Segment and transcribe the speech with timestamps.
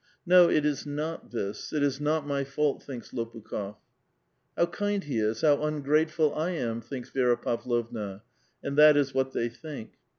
[0.25, 3.75] "No, it is not this; it is not my fault," thinks Lopukh6f."
[4.57, 8.23] How kind he is; how ungrateful 1 am!" thinks Vi6ra Pavlovna.
[8.63, 9.91] And that is what they think.